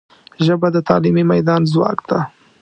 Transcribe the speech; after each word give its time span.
ژبه 0.45 0.67
د 0.75 0.77
تعلیمي 0.89 1.23
میدان 1.31 1.61
ځواک 1.71 1.99
ده 2.09 2.19